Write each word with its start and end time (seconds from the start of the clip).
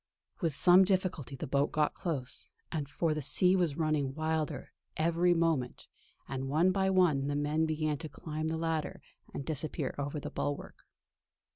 With 0.39 0.55
some 0.55 0.83
difficulty 0.83 1.35
the 1.35 1.45
boat 1.45 1.71
got 1.71 1.93
close, 1.93 2.49
for 2.87 3.13
the 3.13 3.21
sea 3.21 3.55
was 3.55 3.77
running 3.77 4.15
wilder 4.15 4.71
every 4.97 5.35
moment; 5.35 5.87
and 6.27 6.49
one 6.49 6.71
by 6.71 6.89
one 6.89 7.27
the 7.27 7.35
men 7.35 7.67
began 7.67 7.99
to 7.99 8.09
climb 8.09 8.47
the 8.47 8.57
ladder 8.57 9.03
and 9.31 9.45
disappear 9.45 9.93
over 9.99 10.19
the 10.19 10.31
bulwark. 10.31 10.87